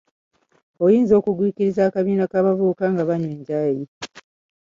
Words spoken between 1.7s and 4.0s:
akabiina k'abavubuka nga banywa enjaaye.